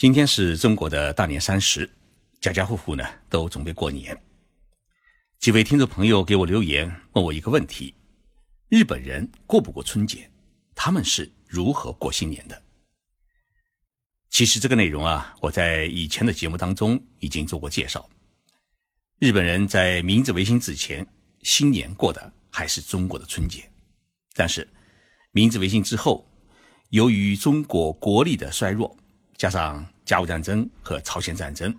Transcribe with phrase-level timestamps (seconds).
[0.00, 1.86] 今天是中国的大年三十，
[2.40, 4.18] 家家户户呢都准备过年。
[5.38, 7.94] 几位听众朋友给我留言问我一个问题：
[8.70, 10.30] 日本人过不过春节？
[10.74, 12.62] 他们是如何过新年的？
[14.30, 18.08] 其实这个内容啊，我在以前的节目当中已经做过介绍。
[19.18, 21.06] 日本人在明治维新之前，
[21.42, 23.70] 新年过的还是中国的春节，
[24.32, 24.66] 但是
[25.32, 26.26] 明治维新之后，
[26.88, 28.96] 由于中国国力的衰弱。
[29.40, 31.74] 加上甲午战争和朝鲜战争，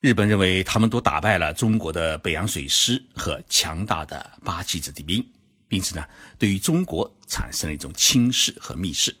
[0.00, 5.26] 日本认为他们都打败了中国的北洋水师和强大的八旗子弟兵，
[5.70, 6.06] 因此呢，
[6.38, 9.16] 对于中国产生了一种轻视和蔑视，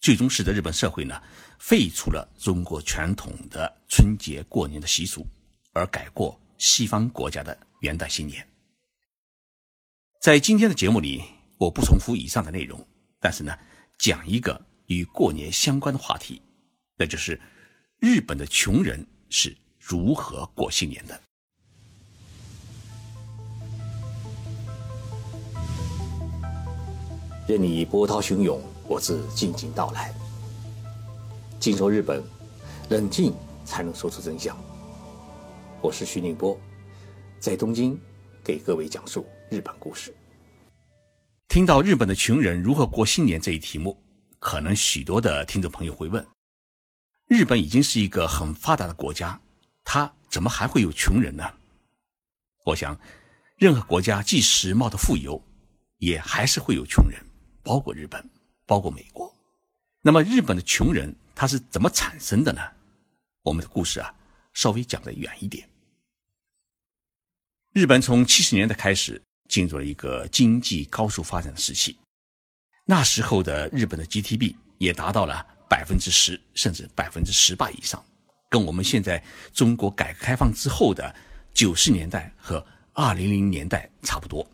[0.00, 1.22] 最终使得日本社会呢
[1.60, 5.24] 废除了中国传统的春节过年的习俗，
[5.72, 8.44] 而改过西方国家的元旦新年。
[10.20, 11.22] 在今天的节目里，
[11.56, 12.84] 我不重复以上的内容，
[13.20, 13.56] 但是呢，
[13.96, 16.42] 讲一个与过年相关的话题。
[17.00, 17.40] 那就是
[17.98, 21.18] 日本的穷人是如何过新年的。
[27.48, 30.14] 任你波涛汹涌，我自静静到来。
[31.58, 32.22] 静说日本，
[32.90, 33.32] 冷静
[33.64, 34.54] 才能说出真相。
[35.80, 36.60] 我是徐宁波，
[37.38, 37.98] 在东京
[38.44, 40.14] 给各位讲述日本故事。
[41.48, 43.98] 听到日本的穷人如何过新年这一题目，
[44.38, 46.22] 可能许多的听众朋友会问。
[47.30, 49.40] 日本已经是一个很发达的国家，
[49.84, 51.48] 它怎么还会有穷人呢？
[52.64, 52.98] 我想，
[53.56, 55.40] 任何国家既时髦的富有，
[55.98, 57.24] 也还是会有穷人，
[57.62, 58.28] 包括日本，
[58.66, 59.32] 包括美国。
[60.02, 62.60] 那么，日本的穷人他是怎么产生的呢？
[63.42, 64.12] 我们的故事啊，
[64.52, 65.68] 稍微讲的远一点。
[67.72, 71.96] 日本从七十年代开始进入了一个经济高速发展的时期，
[72.86, 75.46] 那时候的日本的 GDP 也达到了。
[75.70, 78.04] 百分之十甚至百分之十八以上，
[78.48, 79.22] 跟我们现在
[79.54, 81.14] 中国改革开放之后的
[81.54, 84.44] 九十年代和二零零年代差不多。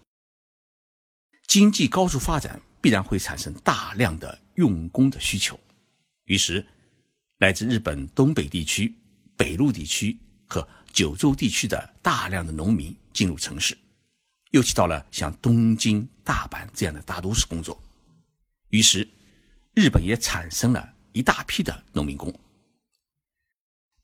[1.47, 5.59] 经济高速发展必然会产生大量的用工的需求，
[6.27, 6.65] 于是
[7.39, 8.95] 来自日本东北地区、
[9.39, 13.75] 北陆地区和九州地区的大量的农民进入城市，
[14.51, 17.83] 尤其到了像东京、大阪这样的大都市工作，
[18.69, 19.09] 于是
[19.73, 20.93] 日本也产生了。
[21.17, 22.31] 一大批的农民工，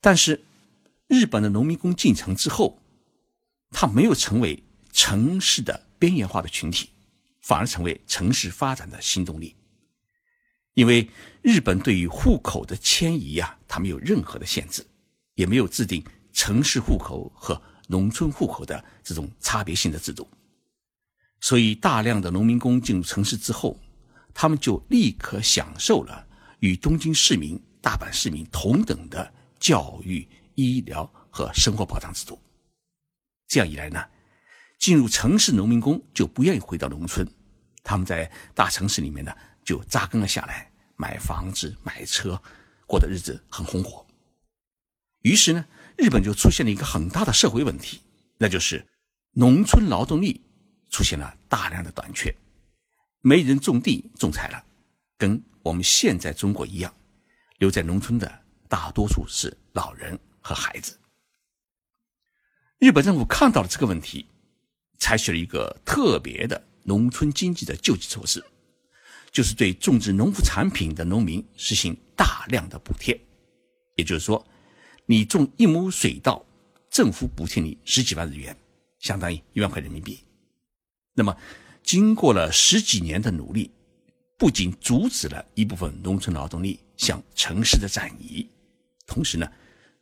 [0.01, 0.43] 但是
[1.05, 2.81] 日本的农民工进城之后，
[3.69, 6.89] 他没有成为城市的边缘化的群体，
[7.43, 9.55] 反而成为城市发展的新动力。
[10.73, 11.07] 因为
[11.43, 14.83] 日本对于户口的迁移呀，它没有任何的限制，
[15.35, 20.27] 也没有制定城市户口和农村户口的这种差别性的制度，
[21.41, 23.79] 所以大量的农民工进入城市之后，
[24.33, 26.22] 他们就立刻享受了。
[26.63, 30.25] 与东京市民、大阪市民同等的教育、
[30.55, 32.41] 医疗和生活保障制度。
[33.49, 34.01] 这样一来呢，
[34.79, 37.27] 进入城市农民工就不愿意回到农村，
[37.83, 39.35] 他们在大城市里面呢
[39.65, 42.41] 就扎根了下来，买房子、买车，
[42.87, 44.07] 过的日子很红火。
[45.23, 45.65] 于是呢，
[45.97, 47.99] 日本就出现了一个很大的社会问题，
[48.37, 48.87] 那就是
[49.31, 50.41] 农村劳动力
[50.89, 52.33] 出现了大量的短缺，
[53.19, 54.63] 没人种地种菜了，
[55.17, 55.43] 跟。
[55.63, 56.93] 我们现在中国一样，
[57.57, 60.99] 留在农村的大多数是老人和孩子。
[62.79, 64.25] 日本政府看到了这个问题，
[64.99, 68.43] 采取了一个特别的农村经济的救济措施，
[69.31, 73.17] 就是对种植农副产品的农民实行大量的补贴。
[73.95, 74.45] 也就是说，
[75.05, 76.45] 你种一亩水稻，
[76.89, 78.53] 政府补贴你十几万日元，
[78.99, 80.19] 相当于一万块人民币。
[81.13, 81.37] 那么，
[81.83, 83.71] 经过了十几年的努力。
[84.43, 88.45] 不仅阻止了一部分农村劳动力向城市的转移，
[89.07, 89.49] 同时呢，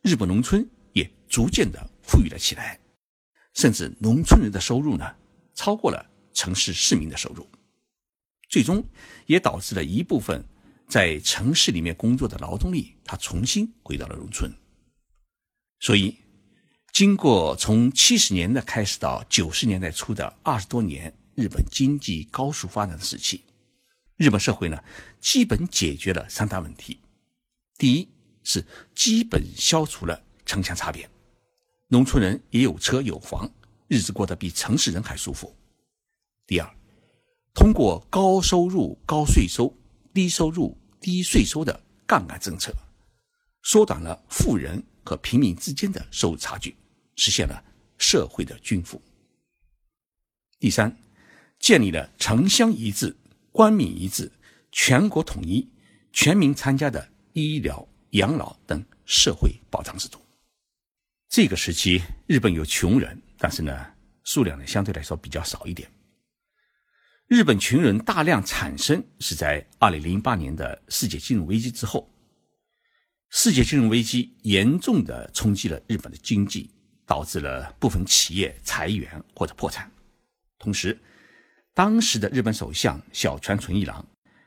[0.00, 2.80] 日本农村也逐渐的富裕了起来，
[3.54, 5.14] 甚至农村人的收入呢
[5.54, 7.48] 超过了城市市民的收入，
[8.48, 8.84] 最终
[9.26, 10.44] 也导致了一部分
[10.88, 14.52] 在城市里面工作的劳动力他重新回到了农村。
[15.78, 16.18] 所以，
[16.92, 23.44] 经过从七十年代开始到九十年代初的二十多年日本经济高速发展的时期。
[24.22, 24.84] 日本社会呢，
[25.20, 27.00] 基本解决了三大问题：
[27.76, 28.08] 第一
[28.44, 28.64] 是
[28.94, 31.10] 基本消除了城乡差别，
[31.88, 33.52] 农村人也有车有房，
[33.88, 35.48] 日子过得比城市人还舒服；
[36.46, 36.74] 第二，
[37.52, 39.76] 通过高收入高税收、
[40.14, 42.72] 低收入低税收的杠杆政策，
[43.64, 46.76] 缩短了富人和平民之间的收入差距，
[47.16, 47.60] 实现了
[47.98, 49.02] 社会的均富；
[50.60, 50.96] 第三，
[51.58, 53.16] 建立了城乡一致。
[53.52, 54.32] 官民一致、
[54.72, 55.68] 全国统一、
[56.12, 60.18] 全民参加的医疗、养老等社会保障制度。
[61.28, 63.86] 这个时期，日本有穷人，但是呢，
[64.24, 65.90] 数量呢相对来说比较少一点。
[67.28, 72.08] 日本穷人大量产生是在二零零八年的世界金融危机之后。
[73.30, 76.70] 世界金融危机严重的冲击了日本的经济，
[77.06, 79.90] 导致了部分企业裁员或者破产。
[80.58, 80.98] 同时，
[81.74, 84.06] 当时的日本首相小泉纯一郎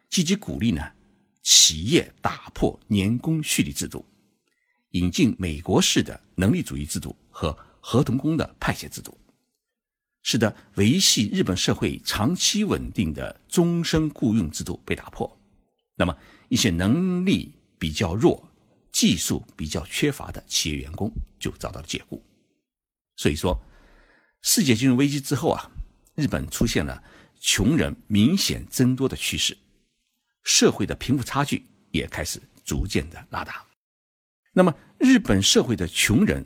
[0.10, 0.92] 积极鼓励呢
[1.42, 4.06] 企业打破年功序列制度，
[4.92, 9.18] 引进美国式的能力主义制度和合同工的派遣制度，
[10.24, 15.40] 使得维系日本社会长期稳定的终身雇佣制度被打破。
[15.96, 16.18] 那么，
[16.50, 18.52] 一些能力比较弱。
[18.92, 22.24] 技术比较缺乏的企业员工就遭到了解雇，
[23.18, 23.62] 所以说，
[24.42, 25.70] 世界金融危机之后啊，
[26.16, 27.04] 日本出现了
[27.40, 29.58] 穷人明显增多的趋势，
[30.44, 33.64] 社会的贫富差距也开始逐渐的拉大。
[34.54, 36.46] 那么，日本社会的穷人，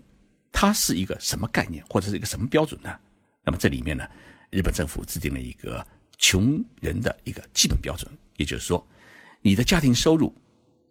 [0.51, 2.99] 他是一个什么概念，或者是一个什么标准呢？
[3.43, 4.07] 那么这里面呢，
[4.49, 5.85] 日本政府制定了一个
[6.17, 8.85] 穷人的一个基本标准，也就是说，
[9.41, 10.33] 你的家庭收入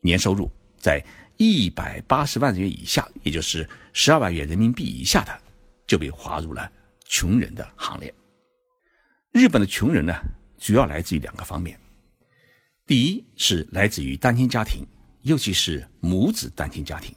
[0.00, 1.05] 年收入在。
[1.41, 5.41] 一百八十万元以下，也就是十二万元人民币以下的，
[5.87, 6.69] 就被划入了
[7.05, 8.12] 穷人的行列。
[9.38, 10.12] 日本的穷人呢，
[10.58, 11.79] 主要来自于两个方面：
[12.85, 14.85] 第一是来自于单亲家庭，
[15.23, 17.14] 尤其是母子单亲家庭。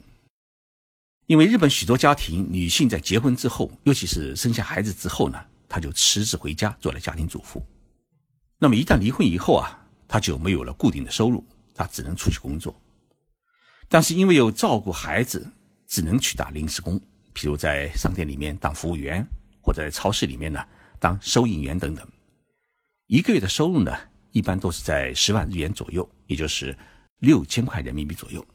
[1.26, 7.60] 因为日本许多家庭，女性在结婚之后，尤其是生下孩子之后呢，她就辞职回家做了家庭主妇。
[8.56, 12.72] 那么一旦离婚以后啊，她就没有了固定的收入，她只能出去工作。
[13.88, 15.44] 但是因为有照顾孩子，
[15.88, 17.00] 只能去打临时工，
[17.34, 19.26] 譬如在商店里面当服务员，
[19.60, 20.64] 或者在超市里面呢
[21.02, 22.06] 当收银员等等。
[23.08, 23.92] 一个月的收入呢，
[24.30, 26.78] 一般都是在十万日元左右，也就是
[27.18, 28.46] 六千块人民币左右。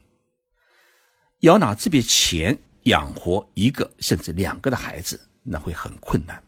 [1.40, 6.42] 要拿这笔钱养活一个甚至两个的孩子，那会很困难。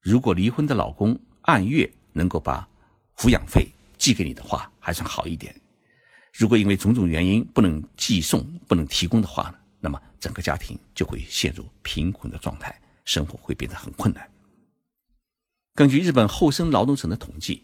[0.00, 2.68] 如果离婚的老公按月能够把
[3.16, 5.54] 抚养费寄给你的话，还算好一点。
[6.32, 14.28] 如果因为种种原因不能寄送、不能提供的话，那么整个家庭就会陷入贫困的状态，生活会变得很困难。
[15.76, 17.62] 根据日本厚生劳动省的统计，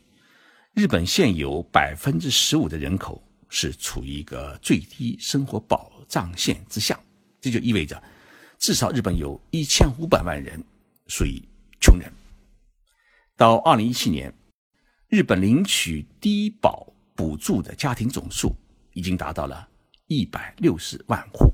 [0.75, 7.01] 日本现有百分之十五的人口是处于一个最低生活保障线之下，
[7.41, 8.01] 这就意味着
[8.59, 10.63] 至少日本有一千五百万人
[11.07, 11.43] 属于
[11.81, 12.13] 穷人。
[13.35, 14.31] 到二零一七年，
[15.09, 16.87] 日本领取低保
[17.17, 18.55] 补助的家庭总数。
[18.95, 19.67] 已经达到了
[20.07, 21.51] 一百六十万户。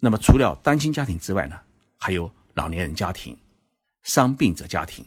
[0.00, 1.56] 那么，除了单亲家庭之外呢，
[1.98, 3.38] 还有老年人家庭、
[4.02, 5.06] 伤病者家庭、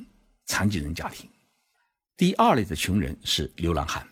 [0.49, 1.29] 残疾人家庭。
[2.17, 4.05] 第二类的穷人是流浪汉。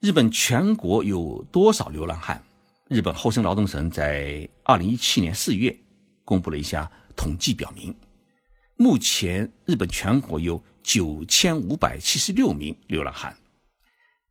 [0.00, 2.42] 日本全国有多少流浪汉？
[2.88, 5.78] 日本厚生劳动省在二零一七年四月
[6.24, 7.94] 公布了一项统计，表明，
[8.76, 13.36] 目前日本全国有九千五百七十六名流浪汉。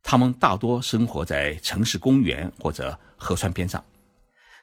[0.02, 3.82] 他们大多生活在城市公园或者河川边上，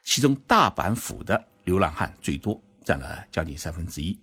[0.04, 4.16] 其中大阪府的流浪汉最多，占了将近三分之一。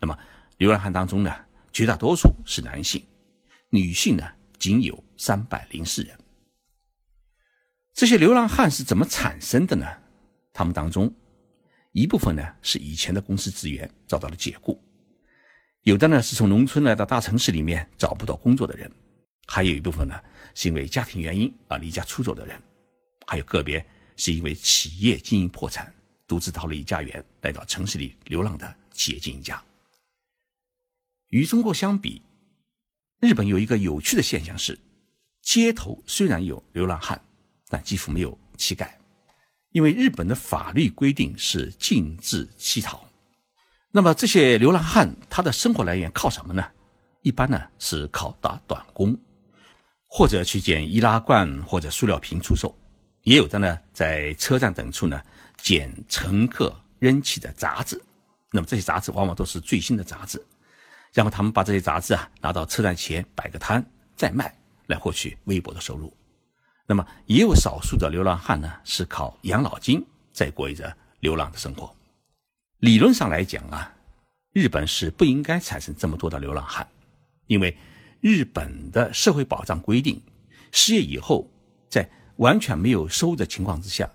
[0.00, 0.18] 那么，
[0.56, 1.32] 流浪汉当中呢，
[1.72, 3.02] 绝大多数是男性，
[3.70, 4.24] 女性呢
[4.58, 6.18] 仅有三百零四人。
[7.94, 9.86] 这些流浪汉是怎么产生的呢？
[10.52, 11.12] 他们当中
[11.92, 14.82] 一部分呢是以前的公司职员遭到了解雇，
[15.82, 18.90] 有的呢是从农村来到大城市里面找不到工作的人。
[19.46, 20.18] 还有一部分呢，
[20.54, 22.60] 是因为家庭原因而离家出走的人，
[23.26, 23.84] 还有个别
[24.16, 25.92] 是因为企业经营破产，
[26.26, 29.62] 独自逃离家园来到城市里流浪的企业经营家。
[31.32, 32.20] 与中国相比，
[33.18, 34.78] 日本有一个有趣的现象是，
[35.40, 37.18] 街头虽然有流浪汉，
[37.70, 38.86] 但几乎没有乞丐，
[39.70, 43.08] 因为日本的法律规定是禁止乞讨。
[43.90, 46.62] 那么这些流浪汉他的生活来源靠什么呢？
[47.22, 49.18] 一般呢是靠打短工。
[50.14, 52.78] 或者去捡易拉罐或者塑料瓶出售，
[53.22, 55.18] 也有的呢在车站等处呢
[55.56, 57.98] 捡乘客扔弃的杂志。
[58.50, 60.38] 那么这些杂志往往都是最新的杂志，
[61.12, 63.84] 然后他们把这些杂志啊拿到车站前摆个摊
[64.16, 64.54] 再卖，
[64.86, 66.12] 来获取微薄的收入。
[66.86, 71.94] 那么也有少数的流浪汉呢是靠养老金在过一着流浪的生活。
[72.78, 73.94] 理论上来讲啊，
[74.52, 76.86] 日本是不应该产生这么多的流浪汉，
[77.46, 77.76] 因为。
[78.24, 80.22] 日本的社会保障规定，
[80.70, 81.50] 失业以后，
[81.88, 84.08] 在完全没有收入的情况之下，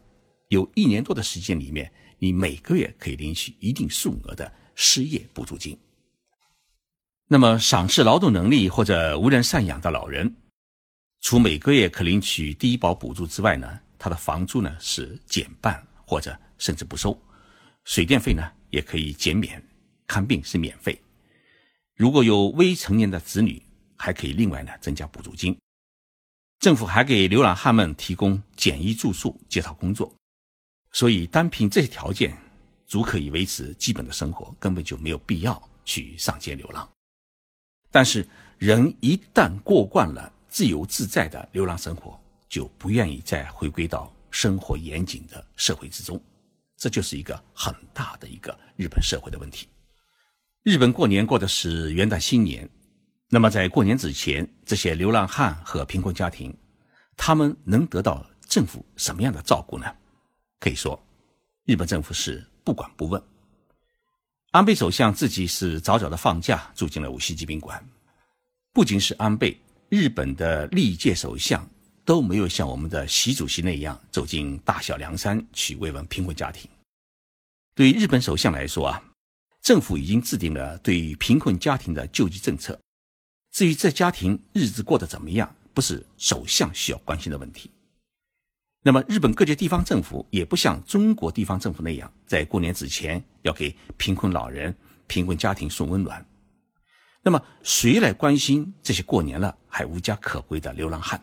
[0.48, 5.78] 有一年多的时间里面，你每个月可以领取一定数额的失业补助金。
[7.30, 10.34] 那么，赏识劳动能力或者无人赡养的老人，
[11.20, 17.22] 除每个月可领取低保补助之外呢，他的房租呢是减半或者甚至不收，
[17.84, 19.62] 水电费呢也可以减免，
[20.08, 20.98] 看病是免费。
[21.98, 23.62] 如果有未成年的子女，
[23.98, 25.54] 还可以另外呢增加补助金。
[26.60, 30.16] 政府还给流浪汉们提供简易住宿、介绍工作，
[30.94, 32.38] 所以单凭这些条件，
[32.86, 36.90] 足可以维持基本的生活，根本就没有必要去上街流浪。
[37.98, 38.24] 但是，
[38.60, 42.16] 人一旦过惯了自由自在的流浪生活，
[42.48, 46.22] 就不愿意再回归到生活严谨的社会之中，
[46.78, 49.68] 这就是一个很大的一个日本社会的问题。
[50.62, 52.70] 日本过年过的是元旦新年。
[53.30, 56.56] 那么，在过年之前，这些流浪汉和贫困家庭，
[57.18, 59.92] 他们能得到政府什么样的照顾呢？
[60.60, 61.04] 可以说，
[61.66, 63.20] 日本政府是不管不问。
[64.52, 67.86] 安倍首相自己是早早的放假，住进了五星级宾馆。
[68.72, 71.70] 不仅是安倍，日本的历届首相
[72.06, 76.70] 都没有像我们的习主席那样走进大小凉山去慰问贫困家庭。
[77.76, 79.04] 对于日本首相来说啊，
[79.62, 82.80] 政府已经制定了对于贫困家庭的救济政策。
[83.52, 87.70] 至于这家庭日子过得怎么样，不是首相需要关心的问题。
[88.88, 94.74] 那么，日本各界地方政府也不像中国地方政府那样，在过年之前要给贫困老人、
[95.08, 96.26] 贫困家庭送温暖。
[97.22, 101.22] 那么，谁来关心这些过年了还无家可归的流浪汉，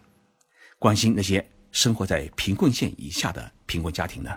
[0.78, 1.42] 关心那些
[1.72, 4.30] 生活在贫困线以下的贫困家庭呢？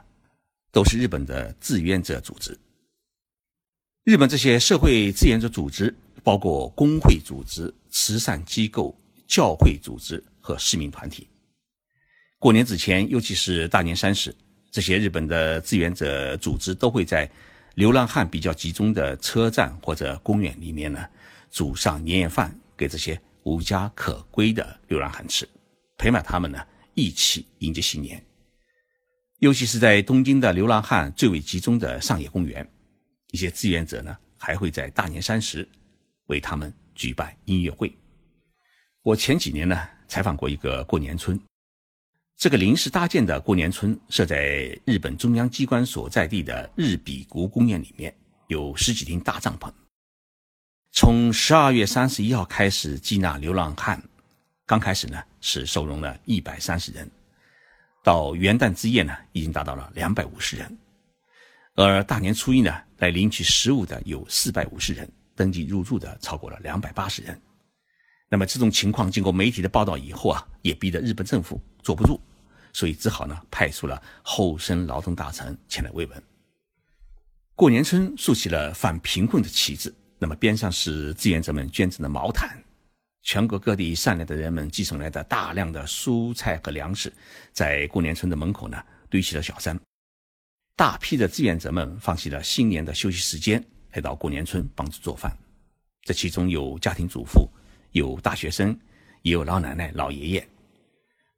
[0.72, 2.57] 都是日本的志愿者组织。
[4.05, 5.93] 日本这些社会志愿者组织。
[6.24, 8.93] 包括工会组织、慈善机构、
[9.27, 11.25] 教会组织和市民团体。
[12.39, 14.36] 过年之前，尤其是大年三十，
[14.70, 17.29] 这些日本的志愿者组织都会在
[17.75, 21.03] 流浪汉比较集中的车站或者公园里面呢，
[21.50, 25.48] 煮上年夜饭给这些无家可归的流浪汉吃，
[25.98, 26.63] 陪伴他们呢
[26.94, 28.24] 一起迎接新年。
[29.39, 32.67] 尤其是在东京的流浪汉最为集中的上野公园，
[33.32, 35.67] 一些志愿者呢还会在大年三十。
[36.27, 37.89] 为他们举办音乐会。
[39.01, 41.39] 我前几年呢采访过一个过年村，
[42.38, 48.15] 这个临时搭建的过年村设在日本中央机关所在地的日比谷公园里面，
[48.46, 49.72] 有十几顶大帐篷。
[50.91, 54.00] 从十二月三十一号开始接纳流浪汉，
[54.67, 57.10] 刚开始呢是收容了一百三十人，
[58.03, 60.77] 到元旦之夜呢已经达到了两百五十人，
[61.74, 65.10] 而大年初一呢来领取食物的有四百五十人。
[65.36, 67.39] 登记入住的超过了两百八十人，
[68.29, 72.20] 那么这种情况经过媒体的报道以后啊，也逼得日本政府坐不住，
[72.77, 76.24] 所以只好呢派出了后生劳动大臣前来慰问。
[77.55, 82.63] 过年村竖起了反贫困的旗帜，那么边上是志愿者们捐赠的毛毯，
[83.24, 87.12] 全国各地善良的人们寄送来的大量的蔬菜和粮食，
[87.51, 88.77] 在过年村的门口呢
[89.10, 89.75] 堆起了小山，
[90.75, 93.63] 大批的志愿者们放弃了新年的休息时间。
[93.93, 95.36] 来到过年村帮助做饭，
[96.03, 97.50] 这其中有家庭主妇，
[97.93, 98.79] 有大学生，
[99.24, 100.48] 也有老奶奶、老爷爷。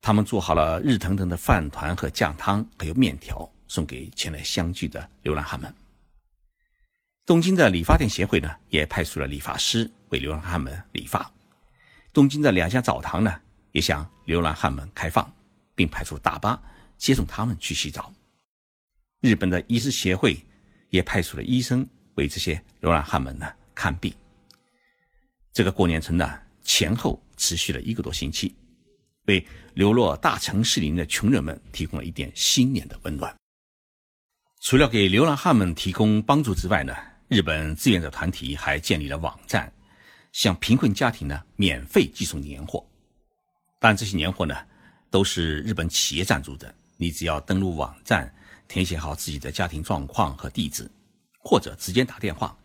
[0.01, 5.73] 他们做好了热腾腾的饭团和酱汤，还有面条，送给前来相聚的流浪汉们。
[7.25, 11.31] 东京的理发店协会呢，也派出了理发师为流浪汉们理发。
[12.11, 13.39] 东京的两家澡堂呢，
[13.71, 15.31] 也向流浪汉们开放，
[15.75, 16.61] 并派出大巴
[16.97, 18.13] 接送他们去洗澡。
[19.21, 20.43] 日本的医师协会
[20.89, 21.87] 也派出了医生。
[22.15, 24.13] 为这些流浪汉们呢看病，
[25.53, 28.53] 这个过年村呢前后持续了一个多星期，
[29.29, 29.45] 为
[29.75, 33.33] 流落大城市里的穷人们提供了一点新年的温暖。
[34.61, 36.95] 除了给流浪汉们提供帮助之外呢，
[37.27, 39.71] 日本志愿者团体还建立了网站，
[40.31, 42.83] 向贫困家庭呢免费寄送年货。
[43.79, 44.55] 但，这些年货呢
[45.11, 48.33] 都是日本企业赞助的，你只要登录网站，
[48.67, 50.89] 填写好自己的家庭状况和地址。
[51.41, 52.55] 或者直接打电话，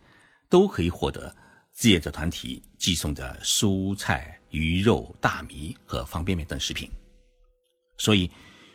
[0.48, 1.34] 都可以获得
[1.76, 6.90] 志愿者团体寄送的蔬菜、鱼肉、大米和方便面等食品。
[7.98, 8.30] 所以，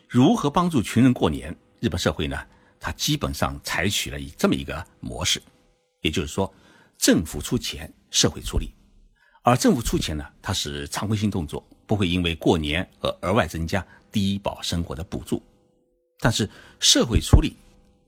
[0.07, 1.55] 如何帮助穷人过年？
[1.79, 2.37] 日本社会呢，
[2.79, 5.41] 它基本上采取了以这么一个模式，
[6.01, 6.53] 也就是说，
[6.97, 8.73] 政府出钱，社会出力。
[9.43, 15.41] 而政府出钱呢，它是常规性动作，不会因为过年而额外增加低保生活的补助。
[16.19, 17.55] 但是社会出力，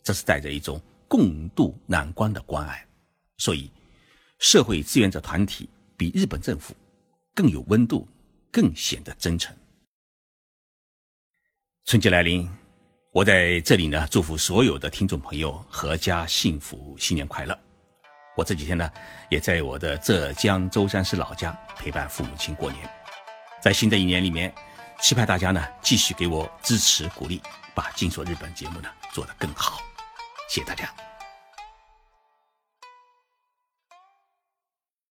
[0.03, 0.81] 这是带着一种。
[1.11, 2.87] 共度难关的关爱，
[3.37, 3.69] 所以
[4.39, 6.73] 社会志愿者团体比日本政府
[7.33, 8.07] 更有温度，
[8.51, 9.55] 更显得真诚。
[11.85, 12.50] 春节来临，
[13.11, 17.57] 我在这里呢，祝福所有的听众朋友阖家幸福，新年快乐。
[18.38, 18.89] 我这几天呢，
[19.29, 22.89] 也在我的浙江舟山市老家陪伴父母亲过年。
[23.61, 24.53] 在新的一年里面，
[25.01, 27.41] 期盼大家呢继续给我支持鼓励，
[27.75, 29.81] 把《静说日本》节目呢做得更好。
[30.47, 31.10] 谢谢大家。